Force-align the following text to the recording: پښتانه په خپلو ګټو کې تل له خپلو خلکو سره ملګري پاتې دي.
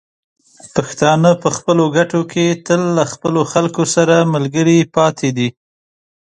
پښتانه 0.75 1.29
په 1.41 1.49
خپلو 1.57 1.83
ګټو 1.97 2.21
کې 2.31 2.45
تل 2.65 2.81
له 2.97 3.03
خپلو 3.13 3.41
خلکو 3.53 3.83
سره 3.95 4.15
ملګري 4.33 4.77
پاتې 4.95 5.29
دي. 5.37 5.49